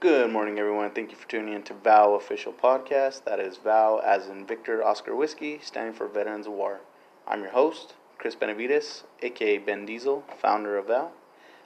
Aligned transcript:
Good 0.00 0.32
morning, 0.32 0.58
everyone. 0.58 0.92
Thank 0.92 1.10
you 1.10 1.16
for 1.18 1.28
tuning 1.28 1.52
in 1.52 1.62
to 1.64 1.74
VOW 1.74 2.14
Official 2.14 2.54
Podcast. 2.54 3.24
That 3.24 3.38
is 3.38 3.58
VOW 3.58 4.00
as 4.02 4.28
in 4.28 4.46
Victor 4.46 4.82
Oscar 4.82 5.14
Whiskey, 5.14 5.60
standing 5.62 5.92
for 5.92 6.08
Veterans 6.08 6.46
of 6.46 6.54
War. 6.54 6.80
I'm 7.28 7.42
your 7.42 7.50
host, 7.50 7.92
Chris 8.16 8.34
Benavides, 8.34 9.04
aka 9.20 9.58
Ben 9.58 9.84
Diesel, 9.84 10.24
founder 10.40 10.78
of 10.78 10.86
VOW. 10.86 11.10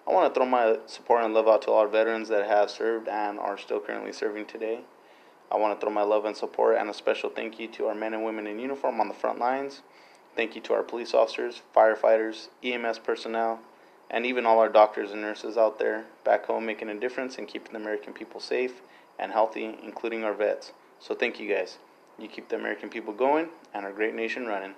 I 0.05 0.13
want 0.13 0.35
to 0.35 0.37
throw 0.37 0.47
my 0.47 0.79
support 0.87 1.23
and 1.23 1.33
love 1.33 1.47
out 1.47 1.63
to 1.63 1.71
all 1.71 1.79
our 1.79 1.87
veterans 1.87 2.29
that 2.29 2.45
have 2.49 2.73
served 2.73 3.07
and 3.07 3.39
are 3.39 3.57
still 3.57 3.79
currently 3.79 4.13
serving 4.13 4.47
today. 4.47 4.81
I 5.53 5.57
want 5.57 5.79
to 5.79 5.81
throw 5.81 5.95
my 5.95 6.03
love 6.03 6.25
and 6.25 6.37
support 6.37 6.77
and 6.77 6.91
a 6.91 6.95
special 6.95 7.31
thank 7.31 7.61
you 7.61 7.69
to 7.69 7.87
our 7.87 7.95
men 7.95 8.15
and 8.15 8.25
women 8.25 8.49
in 8.49 8.59
uniform 8.59 9.01
on 9.01 9.07
the 9.07 9.15
front 9.15 9.39
lines. 9.39 9.83
Thank 10.35 10.57
you 10.57 10.61
to 10.63 10.75
our 10.75 10.83
police 10.83 11.15
officers, 11.15 11.63
firefighters, 11.73 12.49
EMS 12.65 12.99
personnel, 12.99 13.61
and 14.11 14.27
even 14.27 14.47
all 14.47 14.59
our 14.59 14.69
doctors 14.69 15.13
and 15.13 15.21
nurses 15.21 15.57
out 15.57 15.79
there 15.79 16.05
back 16.25 16.47
home 16.47 16.67
making 16.67 16.89
a 16.89 16.99
difference 16.99 17.39
and 17.39 17.49
keeping 17.49 17.73
the 17.73 17.79
American 17.79 18.13
people 18.13 18.41
safe 18.41 18.83
and 19.19 19.33
healthy, 19.33 19.79
including 19.83 20.25
our 20.25 20.35
vets. 20.35 20.73
So 20.99 21.15
thank 21.15 21.41
you 21.41 21.53
guys. 21.53 21.79
You 22.19 22.29
keep 22.29 22.49
the 22.49 22.57
American 22.57 22.89
people 22.89 23.13
going 23.13 23.49
and 23.73 23.85
our 23.85 23.93
great 23.93 24.15
nation 24.15 24.47
running. 24.47 24.75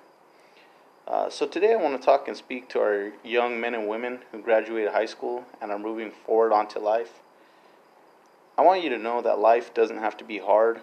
Uh, 1.07 1.31
so 1.31 1.47
today 1.47 1.73
I 1.73 1.77
want 1.77 2.01
to 2.01 2.05
talk 2.05 2.27
and 2.27 2.37
speak 2.37 2.69
to 2.71 2.81
our 2.81 3.13
young 3.23 3.61
men 3.61 3.75
and 3.75 3.89
women 3.89 4.21
who 4.33 4.41
graduated 4.41 4.93
high 4.93 5.07
school 5.07 5.45
and 5.61 5.71
are 5.71 5.79
moving 5.79 6.11
forward 6.11 6.53
onto 6.53 6.79
life. 6.79 7.21
I 8.59 8.63
want 8.63 8.83
you 8.83 8.91
to 8.91 8.99
know 8.99 9.21
that 9.23 9.39
life 9.39 9.75
doesn't 9.75 9.99
have 9.99 10.17
to 10.17 10.25
be 10.25 10.39
hard. 10.39 10.81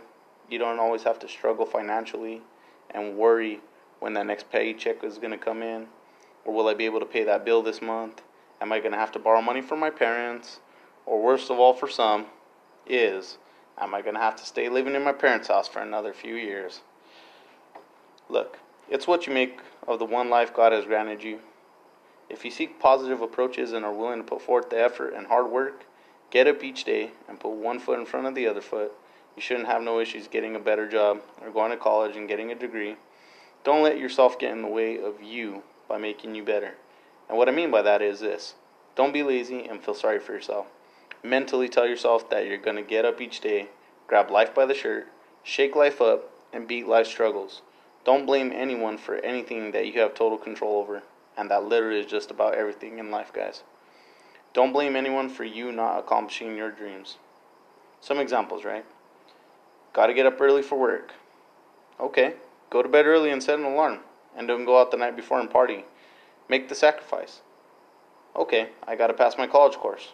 You 0.50 0.60
don't 0.60 0.80
always 0.80 1.04
have 1.04 1.20
to 1.20 1.28
struggle 1.28 1.66
financially 1.66 2.42
and 2.92 3.18
worry 3.18 3.60
when 4.00 4.14
that 4.14 4.28
next 4.28 4.52
paycheck 4.52 5.04
is 5.04 5.18
going 5.18 5.32
to 5.32 5.38
come 5.38 5.62
in 5.62 5.88
or 6.46 6.54
will 6.54 6.68
I 6.68 6.74
be 6.74 6.86
able 6.86 7.00
to 7.00 7.06
pay 7.06 7.24
that 7.24 7.44
bill 7.44 7.62
this 7.62 7.82
month 7.82 8.22
Am 8.62 8.72
I 8.72 8.80
going 8.80 8.92
to 8.92 8.98
have 8.98 9.12
to 9.14 9.20
borrow 9.20 9.42
money 9.42 9.62
from 9.62 9.80
my 9.80 9.90
parents? 9.90 10.60
Or 11.06 11.22
worst 11.22 11.50
of 11.50 11.60
all, 11.60 11.74
for 11.74 11.88
some, 11.88 12.28
is 12.88 13.38
am 13.78 13.94
I 13.94 14.02
going 14.02 14.16
to 14.16 14.22
have 14.22 14.36
to 14.38 14.46
stay 14.46 14.70
living 14.70 14.96
in 14.96 15.04
my 15.04 15.12
parents' 15.12 15.48
house 15.48 15.68
for 15.68 15.80
another 15.80 16.14
few 16.14 16.36
years? 16.36 16.82
Look, 18.30 18.60
it's 18.90 19.08
what 19.08 19.28
you 19.28 19.34
make 19.34 19.60
of 19.88 20.00
the 20.00 20.06
one 20.06 20.30
life 20.30 20.54
God 20.54 20.72
has 20.72 20.86
granted 20.86 21.24
you. 21.24 21.40
If 22.30 22.46
you 22.46 22.52
seek 22.52 22.80
positive 22.80 23.22
approaches 23.22 23.74
and 23.74 23.84
are 23.84 23.94
willing 23.94 24.20
to 24.20 24.24
put 24.24 24.42
forth 24.42 24.70
the 24.70 24.82
effort 24.82 25.14
and 25.14 25.28
hard 25.28 25.52
work, 25.52 25.86
get 26.32 26.48
up 26.48 26.64
each 26.64 26.84
day 26.84 27.12
and 27.28 27.40
put 27.40 27.52
one 27.52 27.80
foot 27.80 28.00
in 28.00 28.06
front 28.06 28.28
of 28.28 28.36
the 28.36 28.48
other 28.48 28.62
foot, 28.62 28.92
you 29.36 29.42
shouldn't 29.42 29.68
have 29.68 29.82
no 29.82 30.00
issues 30.00 30.28
getting 30.28 30.56
a 30.56 30.60
better 30.60 30.88
job 30.88 31.22
or 31.42 31.52
going 31.52 31.72
to 31.72 31.78
college 31.78 32.16
and 32.16 32.28
getting 32.28 32.52
a 32.52 32.56
degree. 32.56 32.96
Don't 33.64 33.84
let 33.84 33.98
yourself 33.98 34.40
get 34.40 34.52
in 34.52 34.62
the 34.62 34.68
way 34.68 35.00
of 35.00 35.22
you 35.22 35.64
by 35.88 35.98
making 35.98 36.36
you 36.36 36.44
better. 36.44 36.76
And 37.34 37.40
what 37.40 37.50
I 37.50 37.52
mean 37.52 37.72
by 37.72 37.82
that 37.82 38.04
is 38.04 38.20
this 38.20 38.54
don't 38.96 39.12
be 39.12 39.24
lazy 39.24 39.66
and 39.66 39.84
feel 39.84 39.96
sorry 39.96 40.20
for 40.20 40.34
yourself. 40.34 40.68
Mentally 41.24 41.68
tell 41.68 41.88
yourself 41.88 42.30
that 42.30 42.46
you're 42.46 42.60
going 42.60 42.76
to 42.76 42.84
get 42.84 43.06
up 43.06 43.20
each 43.20 43.42
day, 43.42 43.70
grab 44.06 44.30
life 44.30 44.54
by 44.54 44.68
the 44.68 44.76
shirt, 44.76 45.08
shake 45.42 45.76
life 45.76 46.00
up, 46.00 46.30
and 46.54 46.68
beat 46.68 46.88
life's 46.88 47.10
struggles. 47.10 47.64
Don't 48.06 48.28
blame 48.28 48.52
anyone 48.54 49.00
for 49.00 49.16
anything 49.16 49.72
that 49.72 49.88
you 49.88 50.00
have 50.00 50.14
total 50.14 50.38
control 50.38 50.78
over. 50.78 51.02
And 51.36 51.50
that 51.50 51.64
literally 51.64 52.02
is 52.02 52.06
just 52.06 52.30
about 52.30 52.54
everything 52.54 53.00
in 53.00 53.10
life, 53.10 53.34
guys. 53.34 53.64
Don't 54.54 54.72
blame 54.72 54.96
anyone 54.96 55.28
for 55.28 55.44
you 55.44 55.72
not 55.72 55.98
accomplishing 55.98 56.56
your 56.56 56.70
dreams. 56.70 57.18
Some 58.00 58.20
examples, 58.20 58.64
right? 58.64 58.86
Gotta 59.92 60.14
get 60.14 60.28
up 60.28 60.40
early 60.40 60.62
for 60.62 60.78
work. 60.78 61.14
Okay, 62.00 62.36
go 62.70 62.84
to 62.84 62.90
bed 62.90 63.08
early 63.08 63.32
and 63.32 63.42
set 63.42 63.58
an 63.58 63.66
alarm. 63.66 64.02
And 64.38 64.48
don't 64.48 64.66
go 64.66 64.80
out 64.80 64.92
the 64.92 64.98
night 64.98 65.16
before 65.16 65.40
and 65.40 65.50
party. 65.50 65.86
Make 66.50 66.70
the 66.70 66.76
sacrifice. 66.76 67.42
Okay, 68.36 68.70
I 68.88 68.96
gotta 68.96 69.14
pass 69.14 69.38
my 69.38 69.48
college 69.48 69.76
course. 69.76 70.10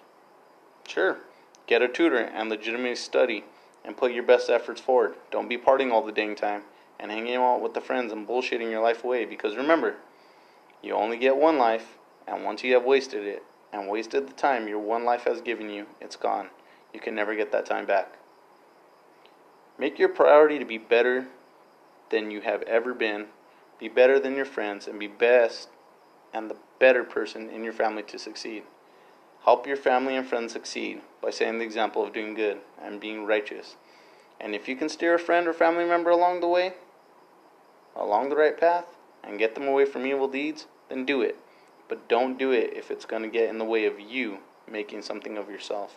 Sure, 0.88 1.20
get 1.68 1.82
a 1.82 1.88
tutor 1.88 2.18
and 2.18 2.50
legitimately 2.50 2.96
study 2.96 3.46
and 3.84 3.98
put 3.98 4.12
your 4.12 4.24
best 4.24 4.50
efforts 4.50 4.82
forward. 4.82 5.16
Don't 5.32 5.48
be 5.48 5.58
partying 5.58 5.92
all 5.92 6.06
the 6.06 6.12
dang 6.12 6.36
time 6.36 6.64
and 7.00 7.12
hanging 7.12 7.36
out 7.36 7.62
with 7.62 7.74
the 7.74 7.82
friends 7.82 8.12
and 8.12 8.28
bullshitting 8.28 8.70
your 8.70 8.82
life 8.82 9.04
away 9.04 9.26
because 9.26 9.56
remember, 9.56 9.96
you 10.82 10.94
only 10.94 11.18
get 11.18 11.38
one 11.38 11.58
life, 11.58 11.98
and 12.28 12.44
once 12.44 12.64
you 12.64 12.74
have 12.74 12.84
wasted 12.84 13.26
it 13.26 13.44
and 13.72 13.88
wasted 13.88 14.28
the 14.28 14.34
time 14.34 14.68
your 14.68 14.80
one 14.80 15.06
life 15.06 15.24
has 15.24 15.42
given 15.42 15.70
you, 15.70 15.86
it's 16.02 16.16
gone. 16.16 16.50
You 16.94 17.00
can 17.00 17.16
never 17.16 17.36
get 17.36 17.52
that 17.52 17.66
time 17.66 17.86
back. 17.86 18.18
Make 19.78 19.98
your 19.98 20.10
priority 20.10 20.60
to 20.60 20.66
be 20.66 20.78
better 20.78 21.28
than 22.10 22.32
you 22.32 22.42
have 22.42 22.64
ever 22.64 22.94
been, 22.94 23.28
be 23.80 23.88
better 23.88 24.20
than 24.20 24.36
your 24.36 24.46
friends, 24.46 24.88
and 24.88 25.00
be 25.00 25.08
best 25.08 25.70
and 26.34 26.50
the 26.50 26.58
better 26.80 27.04
person 27.04 27.50
in 27.50 27.64
your 27.64 27.74
family 27.74 28.04
to 28.04 28.20
succeed. 28.20 28.64
Help 29.46 29.66
your 29.66 29.78
family 29.78 30.16
and 30.16 30.28
friends 30.28 30.54
succeed 30.54 31.02
by 31.22 31.30
setting 31.30 31.60
the 31.60 31.66
example 31.66 32.04
of 32.04 32.14
doing 32.14 32.34
good 32.34 32.58
and 32.82 33.00
being 33.00 33.26
righteous. 33.26 33.76
And 34.40 34.54
if 34.54 34.68
you 34.68 34.76
can 34.76 34.90
steer 34.90 35.16
a 35.16 35.20
friend 35.20 35.48
or 35.48 35.54
family 35.54 35.86
member 35.86 36.10
along 36.10 36.42
the 36.42 36.48
way, 36.48 36.74
along 37.96 38.30
the 38.30 38.36
right 38.36 38.58
path, 38.58 38.86
and 39.24 39.40
get 39.40 39.56
them 39.56 39.68
away 39.68 39.86
from 39.86 40.06
evil 40.06 40.28
deeds, 40.28 40.68
then 40.88 41.06
do 41.06 41.22
it. 41.22 41.38
But 41.88 42.08
don't 42.08 42.38
do 42.38 42.52
it 42.52 42.74
if 42.74 42.92
it's 42.92 43.06
going 43.06 43.24
to 43.24 43.30
get 43.30 43.50
in 43.50 43.58
the 43.58 43.66
way 43.66 43.86
of 43.86 44.00
you 44.00 44.40
making 44.70 45.02
something 45.02 45.38
of 45.38 45.50
yourself. 45.50 45.96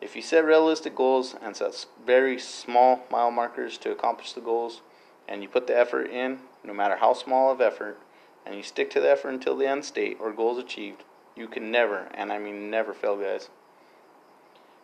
If 0.00 0.16
you 0.16 0.22
set 0.22 0.44
realistic 0.44 0.94
goals 0.94 1.34
and 1.42 1.54
set 1.54 1.86
very 2.06 2.38
small 2.38 3.04
mile 3.10 3.30
markers 3.30 3.76
to 3.78 3.90
accomplish 3.90 4.32
the 4.32 4.40
goals, 4.40 4.80
and 5.28 5.42
you 5.42 5.48
put 5.48 5.66
the 5.66 5.76
effort 5.76 6.04
in, 6.10 6.38
no 6.64 6.72
matter 6.72 6.96
how 6.96 7.12
small 7.12 7.52
of 7.52 7.60
effort, 7.60 7.98
and 8.46 8.54
you 8.54 8.62
stick 8.62 8.90
to 8.90 9.00
the 9.00 9.10
effort 9.10 9.30
until 9.30 9.56
the 9.56 9.68
end 9.68 9.84
state 9.84 10.16
or 10.20 10.32
goal 10.32 10.58
is 10.58 10.64
achieved, 10.64 11.04
you 11.36 11.48
can 11.48 11.70
never, 11.70 12.08
and 12.14 12.32
I 12.32 12.38
mean 12.38 12.70
never 12.70 12.92
fail, 12.92 13.16
guys. 13.16 13.48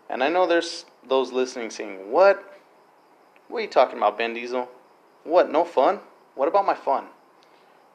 And 0.08 0.22
I 0.22 0.28
know 0.28 0.46
there's 0.46 0.86
those 1.06 1.32
listening 1.32 1.70
saying, 1.70 2.10
What? 2.10 2.52
What 3.48 3.58
are 3.58 3.62
you 3.62 3.68
talking 3.68 3.98
about, 3.98 4.18
Ben 4.18 4.34
Diesel? 4.34 4.68
What, 5.24 5.50
no 5.50 5.64
fun? 5.64 6.00
What 6.34 6.48
about 6.48 6.66
my 6.66 6.74
fun? 6.74 7.06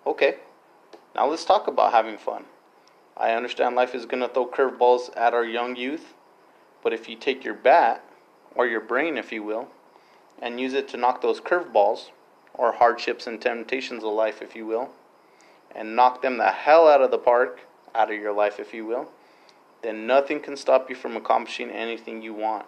Okay, 0.06 0.36
now 1.16 1.28
let's 1.28 1.46
talk 1.46 1.68
about 1.68 1.92
having 1.92 2.18
fun. 2.18 2.46
I 3.16 3.34
understand 3.34 3.76
life 3.76 3.94
is 3.94 4.06
going 4.06 4.22
to 4.22 4.30
throw 4.30 4.48
curveballs 4.48 5.16
at 5.16 5.34
our 5.34 5.46
young 5.46 5.76
youth, 5.76 6.14
but 6.82 6.94
if 6.94 7.08
you 7.08 7.16
take 7.16 7.44
your 7.44 7.54
bat, 7.54 8.04
or 8.56 8.66
your 8.66 8.82
brain, 8.82 9.18
if 9.18 9.32
you 9.32 9.44
will, 9.44 9.68
and 10.42 10.60
use 10.60 10.74
it 10.74 10.88
to 10.90 10.98
knock 10.98 11.22
those 11.22 11.40
curveballs, 11.40 12.10
or 12.54 12.74
hardships 12.74 13.28
and 13.28 13.42
temptations 13.42 14.04
of 14.04 14.12
life, 14.12 14.42
if 14.42 14.56
you 14.56 14.66
will, 14.66 14.90
and 15.76 15.96
knock 15.96 16.22
them 16.22 16.38
the 16.38 16.52
hell 16.52 16.88
out 16.88 17.02
of 17.02 17.12
the 17.12 17.18
park, 17.18 17.62
out 17.94 18.12
of 18.12 18.20
your 18.20 18.34
life, 18.34 18.60
if 18.60 18.74
you 18.74 18.86
will, 18.86 19.12
then 19.82 20.06
nothing 20.06 20.40
can 20.40 20.56
stop 20.56 20.90
you 20.90 20.96
from 20.96 21.16
accomplishing 21.16 21.70
anything 21.70 22.22
you 22.22 22.34
want. 22.34 22.66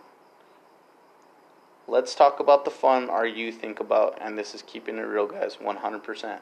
Let's 1.88 2.16
talk 2.16 2.40
about 2.40 2.66
the 2.66 2.72
fun 2.72 3.10
our 3.10 3.26
youth 3.26 3.56
think 3.56 3.80
about, 3.80 4.18
and 4.22 4.38
this 4.38 4.56
is 4.56 4.62
keeping 4.62 4.98
it 4.98 5.02
real, 5.02 5.28
guys, 5.28 5.58
100%. 5.58 6.40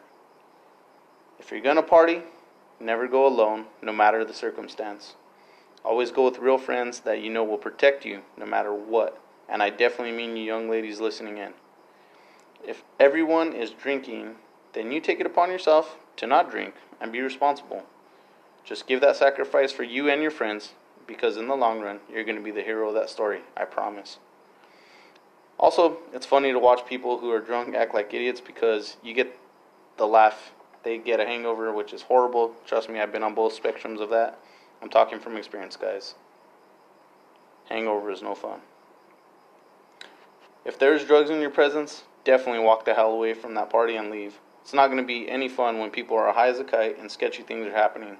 If 1.39 1.51
you're 1.51 1.61
gonna 1.61 1.81
party, 1.81 2.21
never 2.79 3.07
go 3.07 3.25
alone, 3.25 3.65
no 3.81 3.91
matter 3.91 4.23
the 4.23 4.33
circumstance. 4.33 5.15
Always 5.83 6.11
go 6.11 6.25
with 6.25 6.37
real 6.37 6.59
friends 6.59 6.99
that 7.01 7.21
you 7.21 7.31
know 7.31 7.43
will 7.43 7.57
protect 7.57 8.05
you 8.05 8.21
no 8.37 8.45
matter 8.45 8.71
what. 8.71 9.19
And 9.49 9.63
I 9.63 9.71
definitely 9.71 10.15
mean 10.15 10.37
you 10.37 10.43
young 10.43 10.69
ladies 10.69 10.99
listening 10.99 11.37
in. 11.37 11.53
If 12.63 12.83
everyone 12.99 13.53
is 13.53 13.71
drinking, 13.71 14.35
then 14.73 14.91
you 14.91 15.01
take 15.01 15.19
it 15.19 15.25
upon 15.25 15.49
yourself 15.49 15.97
to 16.17 16.27
not 16.27 16.51
drink 16.51 16.75
and 16.99 17.11
be 17.11 17.21
responsible. 17.21 17.83
Just 18.63 18.87
give 18.87 19.01
that 19.01 19.15
sacrifice 19.15 19.71
for 19.71 19.83
you 19.83 20.09
and 20.09 20.21
your 20.21 20.31
friends 20.31 20.73
because 21.07 21.37
in 21.37 21.47
the 21.47 21.55
long 21.55 21.81
run, 21.81 21.99
you're 22.11 22.23
going 22.23 22.37
to 22.37 22.43
be 22.43 22.51
the 22.51 22.61
hero 22.61 22.87
of 22.89 22.93
that 22.93 23.09
story, 23.09 23.41
I 23.57 23.65
promise. 23.65 24.17
Also, 25.59 25.97
it's 26.13 26.25
funny 26.25 26.51
to 26.51 26.59
watch 26.59 26.85
people 26.85 27.17
who 27.19 27.31
are 27.31 27.39
drunk 27.39 27.75
act 27.75 27.93
like 27.93 28.13
idiots 28.13 28.41
because 28.41 28.97
you 29.03 29.13
get 29.13 29.37
the 29.97 30.07
laugh. 30.07 30.51
They 30.83 30.97
get 30.97 31.19
a 31.19 31.25
hangover, 31.25 31.71
which 31.71 31.93
is 31.93 32.01
horrible. 32.01 32.55
Trust 32.65 32.89
me, 32.89 32.99
I've 32.99 33.11
been 33.11 33.23
on 33.23 33.35
both 33.35 33.61
spectrums 33.61 34.01
of 34.01 34.09
that. 34.09 34.39
I'm 34.81 34.89
talking 34.89 35.19
from 35.19 35.37
experience, 35.37 35.75
guys. 35.75 36.15
Hangover 37.69 38.09
is 38.09 38.23
no 38.23 38.33
fun. 38.33 38.61
If 40.65 40.79
there's 40.79 41.05
drugs 41.05 41.29
in 41.29 41.41
your 41.41 41.51
presence, 41.51 42.03
definitely 42.23 42.63
walk 42.63 42.85
the 42.85 42.93
hell 42.93 43.11
away 43.11 43.33
from 43.33 43.53
that 43.55 43.69
party 43.69 43.95
and 43.95 44.09
leave. 44.09 44.39
It's 44.61 44.73
not 44.73 44.87
going 44.87 44.97
to 44.97 45.03
be 45.03 45.29
any 45.29 45.49
fun 45.49 45.79
when 45.79 45.89
people 45.89 46.15
are 46.17 46.31
high 46.33 46.47
as 46.47 46.59
a 46.59 46.63
kite 46.63 46.99
and 46.99 47.11
sketchy 47.11 47.43
things 47.43 47.67
are 47.67 47.71
happening. 47.71 48.17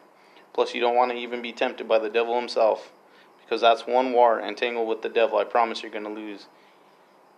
Plus, 0.53 0.73
you 0.73 0.81
don't 0.81 0.95
want 0.95 1.11
to 1.11 1.17
even 1.17 1.41
be 1.41 1.53
tempted 1.53 1.88
by 1.88 1.99
the 1.99 2.09
devil 2.09 2.38
himself, 2.38 2.91
because 3.39 3.61
that's 3.61 3.88
one 3.88 4.11
war 4.11 4.39
and 4.39 4.57
tangle 4.57 4.85
with 4.85 5.01
the 5.01 5.09
devil 5.09 5.38
I 5.38 5.43
promise 5.43 5.81
you're 5.81 5.91
going 5.91 6.03
to 6.03 6.09
lose 6.09 6.47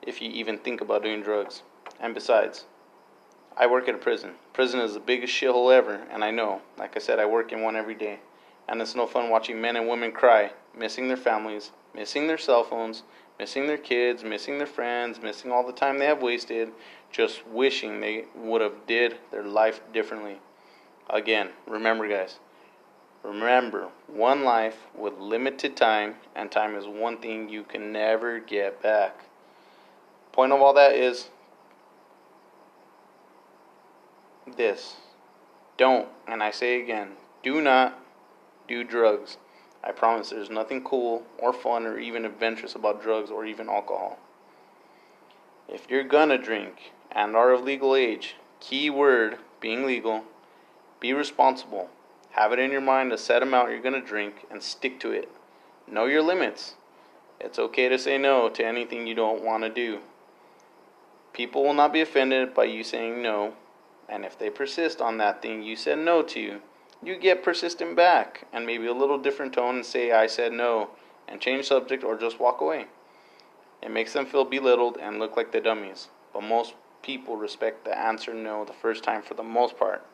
if 0.01 0.21
you 0.21 0.29
even 0.31 0.57
think 0.57 0.81
about 0.81 1.03
doing 1.03 1.21
drugs. 1.21 1.63
And 1.99 2.13
besides, 2.13 2.65
I 3.55 3.67
work 3.67 3.87
at 3.87 3.95
a 3.95 3.99
prison. 3.99 4.31
Prison 4.51 4.79
is 4.79 4.93
the 4.93 4.99
biggest 4.99 5.33
shithole 5.33 5.71
ever, 5.71 6.01
and 6.11 6.23
I 6.23 6.31
know. 6.31 6.61
Like 6.77 6.95
I 6.95 6.99
said, 6.99 7.19
I 7.19 7.25
work 7.25 7.51
in 7.51 7.61
one 7.61 7.75
every 7.75 7.95
day. 7.95 8.19
And 8.67 8.81
it's 8.81 8.95
no 8.95 9.05
fun 9.05 9.29
watching 9.29 9.61
men 9.61 9.75
and 9.75 9.87
women 9.87 10.11
cry, 10.11 10.51
missing 10.75 11.07
their 11.07 11.17
families, 11.17 11.71
missing 11.93 12.27
their 12.27 12.37
cell 12.37 12.63
phones, 12.63 13.03
missing 13.39 13.67
their 13.67 13.77
kids, 13.77 14.23
missing 14.23 14.57
their 14.57 14.67
friends, 14.67 15.21
missing 15.21 15.51
all 15.51 15.65
the 15.65 15.73
time 15.73 15.99
they 15.99 16.05
have 16.05 16.21
wasted, 16.21 16.71
just 17.11 17.45
wishing 17.47 17.99
they 17.99 18.25
would 18.35 18.61
have 18.61 18.85
did 18.87 19.17
their 19.31 19.43
life 19.43 19.81
differently. 19.93 20.39
Again, 21.09 21.49
remember 21.67 22.07
guys, 22.07 22.39
Remember, 23.23 23.87
one 24.07 24.43
life 24.43 24.87
with 24.93 25.17
limited 25.17 25.77
time, 25.77 26.15
and 26.35 26.51
time 26.51 26.75
is 26.75 26.85
one 26.85 27.17
thing 27.19 27.47
you 27.47 27.63
can 27.63 27.93
never 27.93 28.39
get 28.39 28.81
back. 28.81 29.23
Point 30.33 30.51
of 30.51 30.61
all 30.61 30.73
that 30.73 30.93
is 30.93 31.29
this 34.57 34.97
don't, 35.77 36.09
and 36.27 36.43
I 36.43 36.51
say 36.51 36.81
again, 36.81 37.13
do 37.41 37.61
not 37.61 37.97
do 38.67 38.83
drugs. 38.83 39.37
I 39.83 39.91
promise 39.91 40.29
there's 40.29 40.49
nothing 40.49 40.83
cool 40.83 41.23
or 41.37 41.51
fun 41.51 41.85
or 41.85 41.99
even 41.99 42.25
adventurous 42.25 42.75
about 42.75 43.01
drugs 43.01 43.29
or 43.29 43.45
even 43.45 43.69
alcohol. 43.69 44.17
If 45.67 45.89
you're 45.89 46.03
gonna 46.03 46.37
drink 46.37 46.93
and 47.11 47.35
are 47.35 47.51
of 47.51 47.63
legal 47.63 47.95
age, 47.95 48.35
key 48.59 48.89
word 48.89 49.37
being 49.59 49.85
legal, 49.85 50.23
be 50.99 51.13
responsible. 51.13 51.89
Have 52.31 52.53
it 52.53 52.59
in 52.59 52.71
your 52.71 52.81
mind 52.81 53.11
a 53.11 53.17
set 53.17 53.43
amount 53.43 53.69
you're 53.69 53.81
gonna 53.81 54.01
drink 54.01 54.45
and 54.49 54.63
stick 54.63 54.99
to 55.01 55.11
it. 55.11 55.29
Know 55.87 56.05
your 56.05 56.21
limits. 56.21 56.75
It's 57.39 57.59
okay 57.59 57.89
to 57.89 57.99
say 57.99 58.17
no 58.17 58.49
to 58.49 58.65
anything 58.65 59.05
you 59.05 59.15
don't 59.15 59.43
want 59.43 59.63
to 59.63 59.69
do. 59.69 59.99
People 61.33 61.63
will 61.63 61.73
not 61.73 61.91
be 61.91 61.99
offended 61.99 62.53
by 62.53 62.63
you 62.63 62.83
saying 62.83 63.21
no, 63.21 63.53
and 64.07 64.23
if 64.23 64.39
they 64.39 64.49
persist 64.49 65.01
on 65.01 65.17
that 65.17 65.41
thing 65.41 65.61
you 65.61 65.75
said 65.75 65.99
no 65.99 66.21
to, 66.21 66.61
you 67.05 67.17
get 67.17 67.43
persistent 67.43 67.95
back 67.95 68.47
and 68.53 68.65
maybe 68.65 68.87
a 68.87 68.93
little 68.93 69.17
different 69.17 69.53
tone 69.53 69.75
and 69.75 69.85
say, 69.85 70.11
I 70.11 70.27
said 70.27 70.53
no, 70.53 70.89
and 71.27 71.41
change 71.41 71.65
subject 71.65 72.03
or 72.03 72.17
just 72.17 72.39
walk 72.39 72.61
away. 72.61 72.87
It 73.81 73.91
makes 73.91 74.13
them 74.13 74.25
feel 74.25 74.45
belittled 74.45 74.97
and 74.97 75.19
look 75.19 75.35
like 75.35 75.51
the 75.51 75.59
dummies, 75.59 76.07
but 76.31 76.43
most 76.43 76.73
people 77.01 77.35
respect 77.35 77.83
the 77.83 77.97
answer 77.97 78.33
no 78.33 78.63
the 78.63 78.73
first 78.73 79.03
time 79.03 79.21
for 79.21 79.33
the 79.33 79.43
most 79.43 79.77
part. 79.77 80.05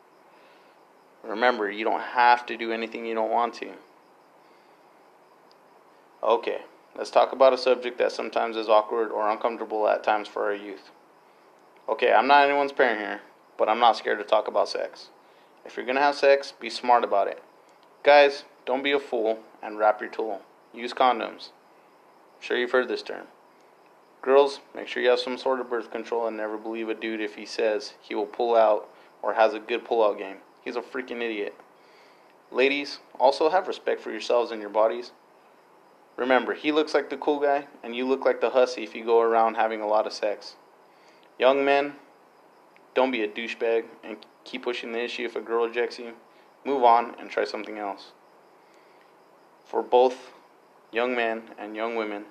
Remember, 1.23 1.69
you 1.69 1.83
don't 1.83 2.01
have 2.01 2.45
to 2.47 2.57
do 2.57 2.71
anything 2.71 3.05
you 3.05 3.13
don't 3.13 3.31
want 3.31 3.53
to. 3.55 3.71
Okay, 6.23 6.61
let's 6.97 7.11
talk 7.11 7.31
about 7.31 7.53
a 7.53 7.57
subject 7.57 7.97
that 7.99 8.11
sometimes 8.11 8.55
is 8.55 8.69
awkward 8.69 9.11
or 9.11 9.29
uncomfortable 9.29 9.87
at 9.87 10.03
times 10.03 10.27
for 10.27 10.45
our 10.45 10.55
youth. 10.55 10.89
Okay, 11.87 12.11
I'm 12.11 12.27
not 12.27 12.47
anyone's 12.47 12.71
parent 12.71 12.99
here, 12.99 13.21
but 13.57 13.69
I'm 13.69 13.79
not 13.79 13.97
scared 13.97 14.19
to 14.19 14.25
talk 14.25 14.47
about 14.47 14.69
sex. 14.69 15.09
If 15.65 15.77
you're 15.77 15.85
gonna 15.85 15.99
have 15.99 16.15
sex, 16.15 16.53
be 16.59 16.69
smart 16.69 17.03
about 17.03 17.27
it. 17.27 17.43
Guys, 18.03 18.43
don't 18.65 18.83
be 18.83 18.91
a 18.91 18.99
fool 18.99 19.39
and 19.61 19.77
wrap 19.77 20.01
your 20.01 20.09
tool. 20.09 20.41
Use 20.73 20.93
condoms. 20.93 21.49
I'm 22.37 22.41
sure 22.41 22.57
you've 22.57 22.71
heard 22.71 22.87
this 22.87 23.03
term. 23.03 23.27
Girls, 24.21 24.59
make 24.75 24.87
sure 24.87 25.01
you 25.01 25.09
have 25.09 25.19
some 25.19 25.37
sort 25.37 25.59
of 25.59 25.69
birth 25.69 25.91
control 25.91 26.27
and 26.27 26.37
never 26.37 26.57
believe 26.57 26.89
a 26.89 26.93
dude 26.93 27.21
if 27.21 27.35
he 27.35 27.45
says 27.45 27.93
he 28.01 28.15
will 28.15 28.25
pull 28.25 28.55
out 28.55 28.89
or 29.21 29.33
has 29.33 29.53
a 29.53 29.59
good 29.59 29.85
pull 29.85 30.03
out 30.03 30.17
game. 30.17 30.37
He's 30.61 30.75
a 30.75 30.81
freaking 30.81 31.21
idiot. 31.21 31.55
Ladies, 32.51 32.99
also 33.19 33.49
have 33.49 33.67
respect 33.67 34.01
for 34.01 34.11
yourselves 34.11 34.51
and 34.51 34.59
your 34.59 34.69
bodies. 34.69 35.11
Remember, 36.17 36.53
he 36.53 36.71
looks 36.71 36.93
like 36.93 37.09
the 37.09 37.17
cool 37.17 37.39
guy, 37.39 37.67
and 37.81 37.95
you 37.95 38.05
look 38.05 38.25
like 38.25 38.41
the 38.41 38.49
hussy 38.49 38.83
if 38.83 38.93
you 38.93 39.05
go 39.05 39.21
around 39.21 39.55
having 39.55 39.81
a 39.81 39.87
lot 39.87 40.05
of 40.05 40.11
sex. 40.11 40.55
Young 41.37 41.63
men, 41.63 41.93
don't 42.93 43.11
be 43.11 43.23
a 43.23 43.27
douchebag 43.27 43.85
and 44.03 44.17
keep 44.43 44.63
pushing 44.63 44.91
the 44.91 45.03
issue 45.03 45.25
if 45.25 45.35
a 45.35 45.41
girl 45.41 45.67
rejects 45.67 45.99
you. 45.99 46.13
Move 46.65 46.83
on 46.83 47.15
and 47.19 47.29
try 47.29 47.45
something 47.45 47.77
else. 47.77 48.11
For 49.65 49.81
both 49.81 50.31
young 50.91 51.15
men 51.15 51.43
and 51.57 51.75
young 51.75 51.95
women, 51.95 52.25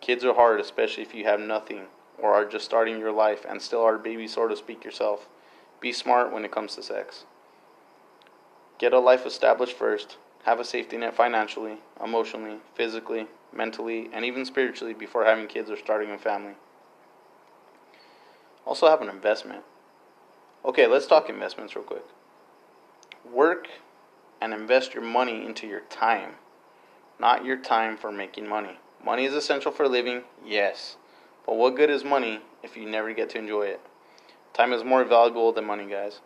kids 0.00 0.24
are 0.24 0.34
hard, 0.34 0.60
especially 0.60 1.02
if 1.02 1.14
you 1.14 1.24
have 1.24 1.40
nothing 1.40 1.86
or 2.18 2.34
are 2.34 2.44
just 2.44 2.64
starting 2.64 2.98
your 2.98 3.12
life 3.12 3.44
and 3.48 3.60
still 3.60 3.82
are 3.82 3.96
a 3.96 3.98
baby, 3.98 4.28
so 4.28 4.46
to 4.46 4.56
speak, 4.56 4.84
yourself. 4.84 5.28
Be 5.80 5.92
smart 5.92 6.32
when 6.32 6.44
it 6.44 6.52
comes 6.52 6.74
to 6.74 6.82
sex. 6.82 7.24
Get 8.78 8.92
a 8.92 8.98
life 8.98 9.26
established 9.26 9.76
first. 9.76 10.16
Have 10.44 10.60
a 10.60 10.64
safety 10.64 10.96
net 10.96 11.14
financially, 11.14 11.78
emotionally, 12.02 12.58
physically, 12.74 13.26
mentally, 13.52 14.10
and 14.12 14.24
even 14.24 14.44
spiritually 14.44 14.94
before 14.94 15.24
having 15.24 15.46
kids 15.46 15.70
or 15.70 15.76
starting 15.76 16.10
a 16.10 16.18
family. 16.18 16.54
Also, 18.66 18.88
have 18.88 19.02
an 19.02 19.08
investment. 19.08 19.62
Okay, 20.64 20.86
let's 20.86 21.06
talk 21.06 21.28
investments 21.28 21.76
real 21.76 21.84
quick. 21.84 22.04
Work 23.30 23.68
and 24.40 24.54
invest 24.54 24.94
your 24.94 25.02
money 25.02 25.44
into 25.44 25.66
your 25.66 25.80
time, 25.90 26.36
not 27.20 27.44
your 27.44 27.58
time 27.58 27.98
for 27.98 28.10
making 28.10 28.48
money. 28.48 28.78
Money 29.04 29.26
is 29.26 29.34
essential 29.34 29.70
for 29.70 29.86
living, 29.86 30.22
yes, 30.42 30.96
but 31.44 31.56
what 31.56 31.76
good 31.76 31.90
is 31.90 32.02
money 32.02 32.40
if 32.62 32.78
you 32.78 32.88
never 32.88 33.12
get 33.12 33.28
to 33.30 33.38
enjoy 33.38 33.64
it? 33.64 33.80
Time 34.54 34.72
is 34.72 34.82
more 34.82 35.04
valuable 35.04 35.52
than 35.52 35.66
money, 35.66 35.84
guys. 35.84 36.20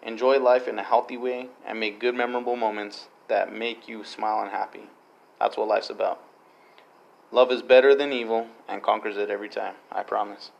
Enjoy 0.00 0.38
life 0.38 0.68
in 0.68 0.78
a 0.78 0.84
healthy 0.84 1.16
way 1.16 1.48
and 1.66 1.80
make 1.80 1.98
good, 1.98 2.14
memorable 2.14 2.54
moments 2.54 3.08
that 3.26 3.52
make 3.52 3.88
you 3.88 4.04
smile 4.04 4.42
and 4.42 4.52
happy. 4.52 4.90
That's 5.40 5.56
what 5.56 5.66
life's 5.66 5.90
about. 5.90 6.20
Love 7.32 7.50
is 7.50 7.62
better 7.62 7.96
than 7.96 8.12
evil 8.12 8.46
and 8.68 8.80
conquers 8.80 9.16
it 9.16 9.30
every 9.30 9.48
time. 9.48 9.74
I 9.90 10.04
promise. 10.04 10.52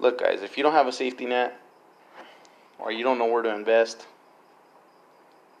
Look, 0.00 0.20
guys, 0.20 0.40
if 0.40 0.56
you 0.56 0.62
don't 0.62 0.72
have 0.72 0.86
a 0.86 0.92
safety 0.92 1.26
net 1.26 1.60
or 2.78 2.90
you 2.90 3.04
don't 3.04 3.18
know 3.18 3.26
where 3.26 3.42
to 3.42 3.54
invest, 3.54 4.06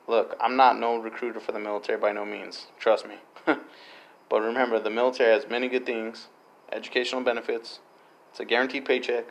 look, 0.08 0.34
I'm 0.40 0.56
not 0.56 0.78
no 0.78 0.96
recruiter 0.96 1.40
for 1.40 1.52
the 1.52 1.58
military 1.58 1.98
by 1.98 2.12
no 2.12 2.24
means. 2.24 2.68
Trust 2.78 3.06
me. 3.06 3.16
but 3.44 4.40
remember, 4.40 4.80
the 4.80 4.88
military 4.88 5.32
has 5.34 5.48
many 5.48 5.68
good 5.68 5.84
things 5.84 6.28
educational 6.72 7.20
benefits, 7.20 7.80
it's 8.30 8.40
a 8.40 8.44
guaranteed 8.44 8.84
paycheck, 8.84 9.26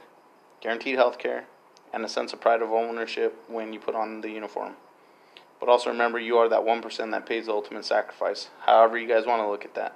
guaranteed 0.61 0.95
health 0.95 1.17
care, 1.17 1.45
and 1.93 2.03
a 2.03 2.09
sense 2.09 2.33
of 2.33 2.41
pride 2.41 2.61
of 2.61 2.69
ownership 2.69 3.41
when 3.47 3.73
you 3.73 3.79
put 3.79 3.95
on 3.95 4.21
the 4.21 4.29
uniform. 4.29 4.73
But 5.59 5.69
also 5.69 5.89
remember, 5.89 6.19
you 6.19 6.37
are 6.37 6.49
that 6.49 6.61
1% 6.61 7.11
that 7.11 7.25
pays 7.25 7.45
the 7.45 7.53
ultimate 7.53 7.85
sacrifice, 7.85 8.49
however, 8.65 8.97
you 8.97 9.07
guys 9.07 9.25
want 9.25 9.41
to 9.41 9.49
look 9.49 9.65
at 9.65 9.75
that. 9.75 9.95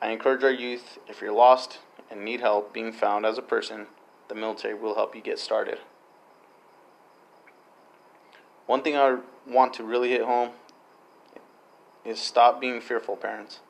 I 0.00 0.10
encourage 0.10 0.44
our 0.44 0.50
youth 0.50 0.98
if 1.08 1.20
you're 1.20 1.32
lost 1.32 1.78
and 2.10 2.24
need 2.24 2.40
help 2.40 2.72
being 2.72 2.92
found 2.92 3.26
as 3.26 3.38
a 3.38 3.42
person, 3.42 3.86
the 4.28 4.34
military 4.34 4.74
will 4.74 4.94
help 4.94 5.14
you 5.14 5.20
get 5.20 5.38
started. 5.38 5.78
One 8.66 8.82
thing 8.82 8.96
I 8.96 9.18
want 9.46 9.74
to 9.74 9.84
really 9.84 10.10
hit 10.10 10.22
home 10.22 10.50
is 12.04 12.18
stop 12.18 12.60
being 12.60 12.80
fearful, 12.80 13.16
parents. 13.16 13.60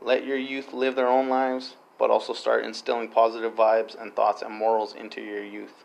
Let 0.00 0.24
your 0.24 0.36
youth 0.36 0.72
live 0.72 0.96
their 0.96 1.08
own 1.08 1.28
lives, 1.28 1.76
but 1.98 2.10
also 2.10 2.32
start 2.32 2.64
instilling 2.64 3.08
positive 3.08 3.54
vibes 3.54 4.00
and 4.00 4.14
thoughts 4.14 4.42
and 4.42 4.54
morals 4.54 4.94
into 4.94 5.20
your 5.20 5.42
youth. 5.42 5.84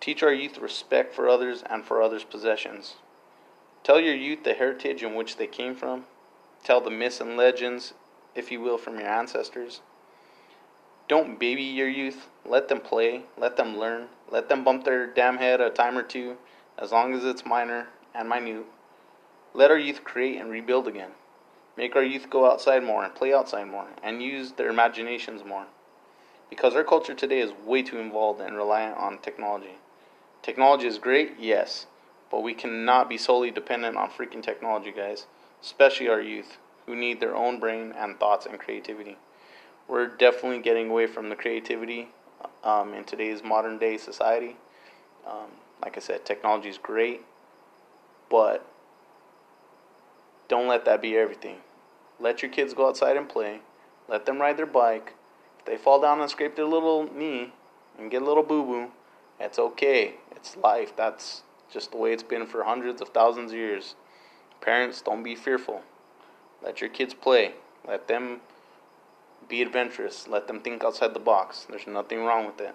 Teach 0.00 0.22
our 0.22 0.32
youth 0.32 0.58
respect 0.58 1.14
for 1.14 1.28
others 1.28 1.62
and 1.68 1.84
for 1.84 2.00
others' 2.00 2.24
possessions. 2.24 2.94
Tell 3.82 4.00
your 4.00 4.14
youth 4.14 4.44
the 4.44 4.54
heritage 4.54 5.02
in 5.02 5.14
which 5.14 5.36
they 5.36 5.46
came 5.46 5.74
from. 5.74 6.04
Tell 6.62 6.80
the 6.80 6.90
myths 6.90 7.20
and 7.20 7.36
legends, 7.36 7.94
if 8.34 8.52
you 8.52 8.60
will, 8.60 8.78
from 8.78 8.98
your 8.98 9.08
ancestors. 9.08 9.80
Don't 11.08 11.38
baby 11.38 11.62
your 11.62 11.88
youth. 11.88 12.28
Let 12.44 12.68
them 12.68 12.80
play. 12.80 13.22
Let 13.38 13.56
them 13.56 13.78
learn. 13.78 14.08
Let 14.30 14.50
them 14.50 14.62
bump 14.62 14.84
their 14.84 15.06
damn 15.06 15.38
head 15.38 15.60
a 15.60 15.70
time 15.70 15.96
or 15.96 16.02
two, 16.02 16.36
as 16.78 16.92
long 16.92 17.14
as 17.14 17.24
it's 17.24 17.46
minor 17.46 17.88
and 18.14 18.28
minute. 18.28 18.66
Let 19.54 19.70
our 19.70 19.78
youth 19.78 20.04
create 20.04 20.38
and 20.38 20.50
rebuild 20.50 20.86
again. 20.86 21.12
Make 21.78 21.96
our 21.96 22.02
youth 22.02 22.28
go 22.28 22.50
outside 22.50 22.82
more 22.82 23.04
and 23.04 23.14
play 23.14 23.32
outside 23.32 23.68
more 23.68 23.86
and 24.02 24.22
use 24.22 24.52
their 24.52 24.68
imaginations 24.68 25.44
more. 25.44 25.66
Because 26.50 26.74
our 26.74 26.84
culture 26.84 27.14
today 27.14 27.40
is 27.40 27.52
way 27.64 27.82
too 27.82 27.98
involved 27.98 28.40
and 28.40 28.56
reliant 28.56 28.98
on 28.98 29.18
technology. 29.18 29.78
Technology 30.42 30.86
is 30.86 30.98
great, 30.98 31.34
yes, 31.38 31.86
but 32.30 32.42
we 32.42 32.52
cannot 32.52 33.08
be 33.08 33.16
solely 33.16 33.50
dependent 33.50 33.96
on 33.96 34.10
freaking 34.10 34.42
technology, 34.42 34.92
guys, 34.92 35.26
especially 35.62 36.08
our 36.08 36.20
youth 36.20 36.58
who 36.86 36.94
need 36.94 37.20
their 37.20 37.36
own 37.36 37.58
brain 37.58 37.94
and 37.96 38.18
thoughts 38.18 38.44
and 38.44 38.58
creativity. 38.58 39.16
We're 39.88 40.06
definitely 40.06 40.60
getting 40.60 40.90
away 40.90 41.06
from 41.06 41.30
the 41.30 41.36
creativity 41.36 42.08
um, 42.62 42.92
in 42.92 43.04
today's 43.04 43.42
modern 43.42 43.78
day 43.78 43.96
society. 43.96 44.56
Um, 45.26 45.48
like 45.82 45.96
I 45.96 46.00
said, 46.00 46.24
technology 46.24 46.68
is 46.68 46.78
great, 46.78 47.22
but 48.30 48.66
don't 50.48 50.68
let 50.68 50.84
that 50.84 51.00
be 51.00 51.16
everything. 51.16 51.56
Let 52.20 52.42
your 52.42 52.50
kids 52.50 52.74
go 52.74 52.88
outside 52.88 53.16
and 53.16 53.28
play. 53.28 53.60
Let 54.08 54.26
them 54.26 54.40
ride 54.40 54.56
their 54.56 54.66
bike. 54.66 55.14
If 55.58 55.64
they 55.64 55.76
fall 55.76 56.00
down 56.00 56.20
and 56.20 56.30
scrape 56.30 56.56
their 56.56 56.66
little 56.66 57.08
knee 57.12 57.52
and 57.98 58.10
get 58.10 58.22
a 58.22 58.24
little 58.24 58.42
boo 58.42 58.64
boo, 58.64 58.88
it's 59.40 59.58
okay. 59.58 60.14
It's 60.32 60.56
life. 60.56 60.94
That's 60.96 61.42
just 61.70 61.92
the 61.92 61.96
way 61.98 62.12
it's 62.12 62.22
been 62.22 62.46
for 62.46 62.64
hundreds 62.64 63.00
of 63.00 63.10
thousands 63.10 63.52
of 63.52 63.58
years. 63.58 63.94
Parents, 64.60 65.00
don't 65.00 65.22
be 65.22 65.34
fearful. 65.34 65.82
Let 66.62 66.80
your 66.80 66.90
kids 66.90 67.14
play. 67.14 67.52
Let 67.86 68.08
them 68.08 68.40
be 69.48 69.62
adventurous. 69.62 70.28
Let 70.28 70.46
them 70.46 70.60
think 70.60 70.84
outside 70.84 71.14
the 71.14 71.20
box. 71.20 71.66
There's 71.68 71.86
nothing 71.86 72.24
wrong 72.24 72.46
with 72.46 72.60
it. 72.60 72.74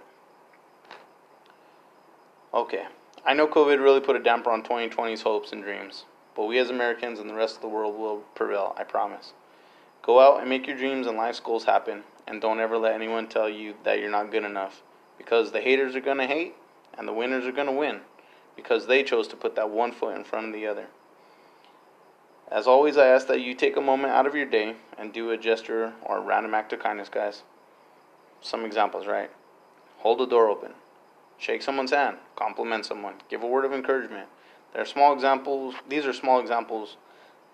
Okay. 2.54 2.86
I 3.26 3.34
know 3.34 3.48
COVID 3.48 3.82
really 3.82 4.02
put 4.02 4.16
a 4.16 4.20
damper 4.20 4.52
on 4.52 4.64
2020's 4.64 5.22
hopes 5.22 5.52
and 5.52 5.64
dreams, 5.64 6.06
but 6.36 6.46
we 6.46 6.58
as 6.60 6.70
Americans 6.70 7.20
and 7.20 7.30
the 7.30 7.34
rest 7.34 7.56
of 7.56 7.62
the 7.62 7.70
world 7.70 7.98
will 7.98 8.24
prevail, 8.36 8.76
I 8.78 8.84
promise. 8.84 9.34
Go 10.02 10.20
out 10.20 10.42
and 10.42 10.50
make 10.50 10.68
your 10.68 10.76
dreams 10.78 11.08
and 11.08 11.16
life 11.18 11.42
goals 11.42 11.64
happen, 11.64 12.04
and 12.28 12.42
don't 12.42 12.60
ever 12.60 12.78
let 12.78 12.94
anyone 12.94 13.28
tell 13.28 13.48
you 13.48 13.76
that 13.86 14.00
you're 14.00 14.12
not 14.12 14.32
good 14.32 14.44
enough 14.44 14.82
because 15.18 15.52
the 15.52 15.62
haters 15.62 15.96
are 15.96 16.02
going 16.02 16.18
to 16.18 16.28
hate 16.28 16.56
and 16.98 17.08
the 17.08 17.14
winners 17.14 17.46
are 17.46 17.52
going 17.54 17.68
to 17.68 17.74
win. 17.74 18.02
because 18.56 18.88
they 18.88 19.04
chose 19.04 19.28
to 19.30 19.36
put 19.36 19.56
that 19.56 19.70
one 19.70 19.92
foot 19.92 20.16
in 20.16 20.24
front 20.24 20.48
of 20.48 20.54
the 20.54 20.68
other. 20.68 20.88
As 22.52 22.68
always, 22.68 22.98
I 22.98 23.08
ask 23.08 23.28
that 23.28 23.42
you 23.42 23.56
take 23.56 23.78
a 23.78 23.82
moment 23.82 24.14
out 24.14 24.28
of 24.28 24.36
your 24.36 24.46
day 24.46 24.76
and 24.98 25.12
do 25.12 25.32
a 25.32 25.38
gesture 25.38 25.94
or 26.04 26.18
a 26.18 26.22
random 26.22 26.54
act 26.54 26.74
of 26.74 26.80
kindness, 26.80 27.10
guys. 27.10 27.44
Some 28.42 28.66
examples, 28.66 29.08
right? 29.08 29.32
Hold 30.00 30.20
the 30.20 30.26
door 30.26 30.50
open, 30.50 30.74
shake 31.38 31.62
someone's 31.62 31.92
hand, 31.92 32.18
compliment 32.36 32.86
someone, 32.86 33.16
give 33.30 33.42
a 33.42 33.48
word 33.48 33.66
of 33.66 33.74
encouragement. 33.74 34.28
There 34.74 34.82
are 34.82 34.86
small 34.86 35.14
examples. 35.14 35.76
These 35.88 36.06
are 36.06 36.14
small 36.14 36.40
examples 36.40 36.98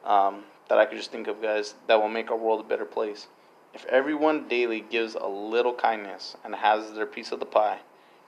um, 0.04 0.44
that 0.68 0.80
I 0.80 0.86
could 0.86 0.98
just 0.98 1.12
think 1.12 1.28
of, 1.28 1.42
guys, 1.42 1.76
that 1.88 2.02
will 2.02 2.10
make 2.10 2.32
our 2.32 2.38
world 2.38 2.62
a 2.62 2.68
better 2.68 2.86
place. 2.86 3.28
If 3.74 3.86
everyone 3.86 4.48
daily 4.48 4.82
gives 4.82 5.14
a 5.16 5.28
little 5.28 5.74
kindness 5.74 6.36
and 6.44 6.56
has 6.56 6.94
their 6.94 7.06
piece 7.06 7.32
of 7.32 7.40
the 7.40 7.46
pie, 7.46 7.80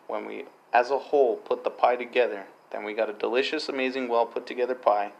when 0.07 0.25
we 0.25 0.45
as 0.71 0.91
a 0.91 0.97
whole 0.97 1.37
put 1.37 1.63
the 1.63 1.69
pie 1.69 1.95
together, 1.95 2.45
then 2.71 2.83
we 2.83 2.93
got 2.93 3.09
a 3.09 3.13
delicious, 3.13 3.67
amazing, 3.67 4.07
well 4.07 4.25
put 4.25 4.45
together 4.45 4.75
pie 4.75 5.11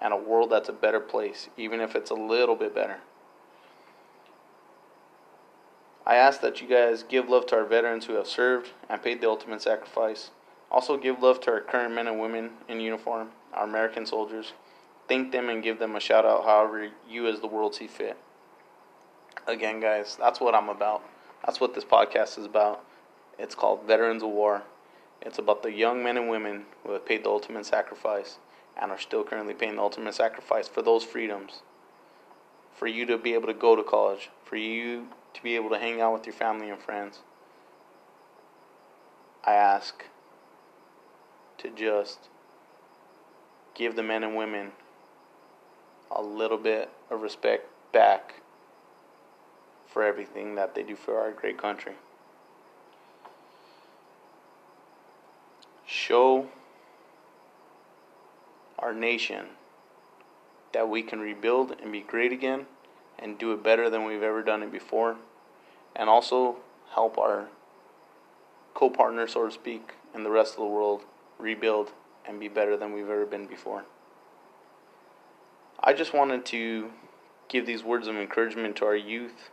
and 0.00 0.12
a 0.12 0.16
world 0.16 0.50
that's 0.50 0.68
a 0.68 0.72
better 0.72 1.00
place, 1.00 1.48
even 1.56 1.80
if 1.80 1.94
it's 1.94 2.10
a 2.10 2.14
little 2.14 2.56
bit 2.56 2.74
better. 2.74 2.98
I 6.06 6.16
ask 6.16 6.40
that 6.40 6.62
you 6.62 6.68
guys 6.68 7.02
give 7.02 7.28
love 7.28 7.46
to 7.46 7.56
our 7.56 7.66
veterans 7.66 8.06
who 8.06 8.14
have 8.14 8.26
served 8.26 8.70
and 8.88 9.02
paid 9.02 9.20
the 9.20 9.28
ultimate 9.28 9.60
sacrifice. 9.60 10.30
Also, 10.70 10.96
give 10.96 11.22
love 11.22 11.40
to 11.40 11.50
our 11.50 11.60
current 11.60 11.94
men 11.94 12.06
and 12.06 12.20
women 12.20 12.50
in 12.68 12.80
uniform, 12.80 13.28
our 13.52 13.64
American 13.64 14.06
soldiers. 14.06 14.52
Thank 15.06 15.32
them 15.32 15.48
and 15.48 15.62
give 15.62 15.78
them 15.78 15.96
a 15.96 16.00
shout 16.00 16.24
out 16.24 16.44
however 16.44 16.88
you 17.08 17.26
as 17.26 17.40
the 17.40 17.46
world 17.46 17.74
see 17.74 17.86
fit. 17.86 18.16
Again, 19.46 19.80
guys, 19.80 20.16
that's 20.18 20.40
what 20.40 20.54
I'm 20.54 20.68
about. 20.68 21.02
That's 21.44 21.60
what 21.60 21.74
this 21.74 21.84
podcast 21.84 22.38
is 22.38 22.44
about. 22.44 22.84
It's 23.38 23.54
called 23.54 23.86
Veterans 23.86 24.22
of 24.22 24.30
War. 24.30 24.62
It's 25.22 25.38
about 25.38 25.62
the 25.62 25.72
young 25.72 26.02
men 26.02 26.16
and 26.16 26.28
women 26.28 26.64
who 26.84 26.92
have 26.92 27.06
paid 27.06 27.24
the 27.24 27.30
ultimate 27.30 27.66
sacrifice 27.66 28.38
and 28.78 28.90
are 28.90 28.98
still 28.98 29.24
currently 29.24 29.54
paying 29.54 29.76
the 29.76 29.82
ultimate 29.82 30.14
sacrifice 30.14 30.68
for 30.68 30.82
those 30.82 31.04
freedoms. 31.04 31.62
For 32.76 32.86
you 32.86 33.06
to 33.06 33.18
be 33.18 33.34
able 33.34 33.48
to 33.48 33.54
go 33.54 33.74
to 33.74 33.82
college, 33.82 34.30
for 34.44 34.56
you 34.56 35.08
to 35.34 35.42
be 35.42 35.56
able 35.56 35.70
to 35.70 35.78
hang 35.78 36.00
out 36.00 36.12
with 36.12 36.26
your 36.26 36.34
family 36.34 36.70
and 36.70 36.80
friends. 36.80 37.20
I 39.44 39.54
ask 39.54 40.04
to 41.58 41.70
just 41.70 42.28
give 43.74 43.96
the 43.96 44.02
men 44.02 44.22
and 44.22 44.36
women 44.36 44.72
a 46.10 46.22
little 46.22 46.58
bit 46.58 46.90
of 47.10 47.22
respect 47.22 47.66
back 47.92 48.42
for 49.86 50.02
everything 50.04 50.54
that 50.54 50.74
they 50.74 50.82
do 50.82 50.94
for 50.94 51.18
our 51.18 51.32
great 51.32 51.58
country. 51.58 51.94
Show 55.86 56.48
our 58.88 58.94
nation 58.94 59.44
that 60.72 60.88
we 60.88 61.02
can 61.02 61.20
rebuild 61.20 61.76
and 61.82 61.92
be 61.92 62.00
great 62.00 62.32
again 62.32 62.64
and 63.18 63.36
do 63.36 63.52
it 63.52 63.62
better 63.62 63.90
than 63.90 64.06
we've 64.06 64.22
ever 64.22 64.42
done 64.42 64.62
it 64.62 64.72
before. 64.72 65.16
And 65.94 66.08
also 66.08 66.56
help 66.94 67.18
our 67.18 67.48
co 68.72 68.88
partner, 68.88 69.26
so 69.26 69.44
to 69.44 69.52
speak, 69.52 69.92
in 70.14 70.22
the 70.22 70.30
rest 70.30 70.54
of 70.54 70.60
the 70.60 70.66
world 70.66 71.02
rebuild 71.38 71.92
and 72.26 72.40
be 72.40 72.48
better 72.48 72.78
than 72.78 72.94
we've 72.94 73.10
ever 73.10 73.26
been 73.26 73.46
before. 73.46 73.84
I 75.80 75.92
just 75.92 76.14
wanted 76.14 76.46
to 76.46 76.90
give 77.48 77.66
these 77.66 77.84
words 77.84 78.06
of 78.06 78.16
encouragement 78.16 78.76
to 78.76 78.86
our 78.86 78.96
youth. 78.96 79.50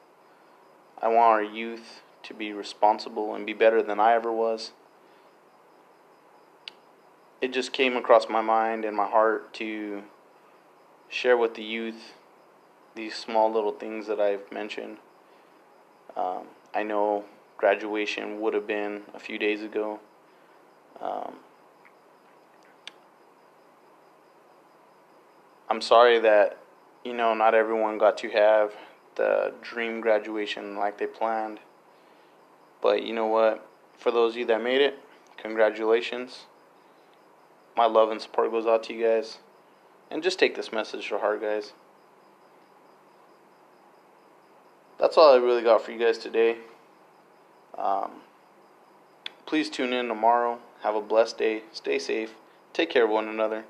I 1.01 1.09
want 1.09 1.17
our 1.17 1.43
youth 1.43 2.03
to 2.23 2.33
be 2.33 2.53
responsible 2.53 3.35
and 3.35 3.45
be 3.45 3.53
better 3.53 3.83
than 3.83 3.99
I 3.99 4.13
ever 4.13 4.31
was 4.31 4.71
it 7.41 7.53
just 7.53 7.73
came 7.73 7.97
across 7.97 8.29
my 8.29 8.41
mind 8.41 8.85
and 8.85 8.95
my 8.95 9.07
heart 9.07 9.53
to 9.55 10.03
share 11.09 11.37
with 11.37 11.55
the 11.55 11.63
youth 11.63 12.13
these 12.95 13.15
small 13.15 13.51
little 13.51 13.71
things 13.71 14.07
that 14.07 14.19
I've 14.19 14.51
mentioned. 14.51 14.97
Um, 16.15 16.47
I 16.73 16.83
know 16.83 17.25
graduation 17.57 18.39
would 18.41 18.53
have 18.53 18.65
been 18.65 19.03
a 19.13 19.19
few 19.19 19.37
days 19.37 19.61
ago. 19.61 19.99
Um, 21.01 21.35
I'm 25.69 25.81
sorry 25.81 26.19
that, 26.19 26.57
you 27.03 27.13
know, 27.13 27.33
not 27.33 27.53
everyone 27.53 27.97
got 27.97 28.17
to 28.19 28.29
have 28.29 28.73
the 29.15 29.53
dream 29.61 29.99
graduation 29.99 30.77
like 30.77 30.97
they 30.97 31.07
planned. 31.07 31.59
But 32.81 33.03
you 33.03 33.13
know 33.13 33.27
what? 33.27 33.67
For 33.97 34.11
those 34.11 34.33
of 34.33 34.37
you 34.37 34.45
that 34.45 34.61
made 34.61 34.81
it, 34.81 34.99
congratulations 35.37 36.45
my 37.75 37.85
love 37.85 38.11
and 38.11 38.21
support 38.21 38.51
goes 38.51 38.65
out 38.65 38.83
to 38.83 38.93
you 38.93 39.05
guys. 39.05 39.39
And 40.09 40.23
just 40.23 40.39
take 40.39 40.55
this 40.55 40.71
message 40.71 41.09
to 41.09 41.17
heart, 41.17 41.41
guys. 41.41 41.73
That's 44.99 45.17
all 45.17 45.33
I 45.33 45.37
really 45.37 45.63
got 45.63 45.81
for 45.81 45.91
you 45.91 45.99
guys 45.99 46.17
today. 46.17 46.57
Um, 47.77 48.11
please 49.45 49.69
tune 49.69 49.93
in 49.93 50.07
tomorrow. 50.07 50.59
Have 50.83 50.95
a 50.95 51.01
blessed 51.01 51.37
day. 51.37 51.63
Stay 51.73 51.99
safe. 51.99 52.35
Take 52.71 52.89
care 52.89 53.05
of 53.05 53.09
one 53.09 53.27
another. 53.27 53.65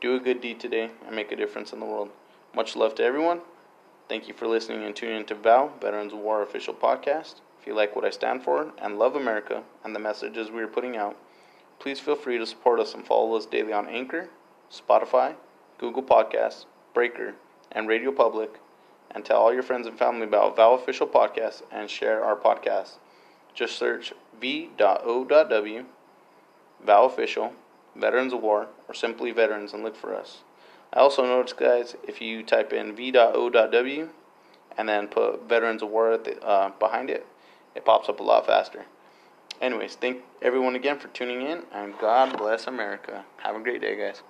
Do 0.00 0.14
a 0.14 0.20
good 0.20 0.40
deed 0.40 0.60
today 0.60 0.90
and 1.06 1.16
make 1.16 1.32
a 1.32 1.36
difference 1.36 1.72
in 1.72 1.80
the 1.80 1.86
world. 1.86 2.10
Much 2.54 2.76
love 2.76 2.94
to 2.96 3.04
everyone. 3.04 3.40
Thank 4.08 4.28
you 4.28 4.34
for 4.34 4.46
listening 4.46 4.84
and 4.84 4.94
tuning 4.94 5.18
in 5.18 5.24
to 5.26 5.34
VOW, 5.34 5.72
Veterans 5.80 6.12
War 6.12 6.42
official 6.42 6.74
podcast. 6.74 7.36
If 7.60 7.66
you 7.66 7.74
like 7.74 7.96
what 7.96 8.04
I 8.04 8.10
stand 8.10 8.44
for 8.44 8.72
and 8.78 8.98
love 8.98 9.16
America 9.16 9.62
and 9.82 9.94
the 9.94 10.00
messages 10.00 10.50
we 10.50 10.62
are 10.62 10.68
putting 10.68 10.96
out, 10.96 11.16
Please 11.78 12.00
feel 12.00 12.16
free 12.16 12.38
to 12.38 12.46
support 12.46 12.80
us 12.80 12.94
and 12.94 13.06
follow 13.06 13.36
us 13.36 13.46
daily 13.46 13.72
on 13.72 13.88
Anchor, 13.88 14.28
Spotify, 14.70 15.34
Google 15.78 16.02
Podcasts, 16.02 16.64
Breaker, 16.94 17.34
and 17.72 17.88
Radio 17.88 18.10
Public. 18.10 18.58
And 19.10 19.24
tell 19.24 19.40
all 19.40 19.54
your 19.54 19.62
friends 19.62 19.86
and 19.86 19.98
family 19.98 20.24
about 20.24 20.56
VOW 20.56 20.74
Official 20.74 21.06
Podcast 21.06 21.62
and 21.70 21.88
share 21.88 22.24
our 22.24 22.36
podcast. 22.36 22.98
Just 23.54 23.78
search 23.78 24.12
v.o.w, 24.40 25.84
VOW 26.84 27.04
Official, 27.04 27.52
Veterans 27.94 28.32
of 28.32 28.42
War, 28.42 28.68
or 28.88 28.94
simply 28.94 29.30
Veterans 29.30 29.72
and 29.72 29.82
look 29.82 29.96
for 29.96 30.14
us. 30.14 30.42
I 30.92 31.00
also 31.00 31.24
noticed, 31.24 31.56
guys, 31.56 31.96
if 32.06 32.20
you 32.20 32.42
type 32.42 32.72
in 32.72 32.94
v.o.w 32.94 34.08
and 34.76 34.88
then 34.88 35.08
put 35.08 35.48
Veterans 35.48 35.82
of 35.82 35.90
War 35.90 36.18
the, 36.18 36.42
uh, 36.42 36.70
behind 36.78 37.10
it, 37.10 37.26
it 37.74 37.84
pops 37.84 38.08
up 38.08 38.20
a 38.20 38.22
lot 38.22 38.46
faster. 38.46 38.84
Anyways, 39.60 39.96
thank 39.96 40.22
everyone 40.42 40.76
again 40.76 40.98
for 40.98 41.08
tuning 41.08 41.42
in, 41.42 41.62
and 41.72 41.98
God 41.98 42.36
bless 42.36 42.66
America. 42.66 43.24
Have 43.38 43.56
a 43.56 43.60
great 43.60 43.80
day, 43.80 43.96
guys. 43.96 44.22